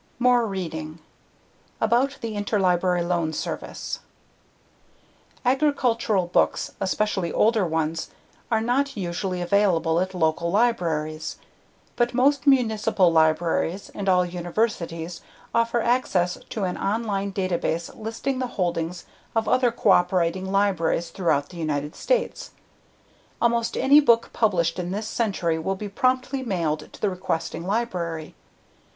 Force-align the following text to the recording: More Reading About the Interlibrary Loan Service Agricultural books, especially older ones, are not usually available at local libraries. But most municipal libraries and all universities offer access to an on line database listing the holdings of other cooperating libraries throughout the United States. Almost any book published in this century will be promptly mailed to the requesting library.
More 0.17 0.47
Reading 0.47 0.97
About 1.79 2.17
the 2.21 2.33
Interlibrary 2.35 3.07
Loan 3.07 3.33
Service 3.33 3.99
Agricultural 5.45 6.25
books, 6.25 6.71
especially 6.79 7.31
older 7.31 7.67
ones, 7.67 8.09
are 8.49 8.61
not 8.61 8.97
usually 8.97 9.41
available 9.43 9.99
at 9.99 10.15
local 10.15 10.49
libraries. 10.49 11.35
But 11.95 12.15
most 12.15 12.47
municipal 12.47 13.11
libraries 13.11 13.91
and 13.93 14.09
all 14.09 14.25
universities 14.25 15.21
offer 15.53 15.81
access 15.81 16.35
to 16.49 16.63
an 16.63 16.77
on 16.77 17.03
line 17.03 17.31
database 17.31 17.95
listing 17.95 18.39
the 18.39 18.47
holdings 18.57 19.05
of 19.35 19.47
other 19.47 19.69
cooperating 19.71 20.51
libraries 20.51 21.11
throughout 21.11 21.49
the 21.49 21.57
United 21.57 21.95
States. 21.95 22.53
Almost 23.39 23.77
any 23.77 23.99
book 23.99 24.31
published 24.33 24.79
in 24.79 24.89
this 24.89 25.07
century 25.07 25.59
will 25.59 25.75
be 25.75 25.87
promptly 25.89 26.41
mailed 26.41 26.91
to 26.91 26.99
the 26.99 27.11
requesting 27.11 27.67
library. 27.67 28.33